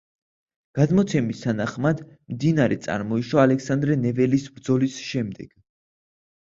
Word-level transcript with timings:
გადმოცემის 0.79 1.43
თანახმად, 1.43 2.01
მდინარე 2.37 2.79
წარმოიშვა 2.87 3.45
ალექსანდრე 3.49 4.01
ნეველის 4.09 4.51
ბრძოლის 4.59 5.01
შემდეგ. 5.13 5.55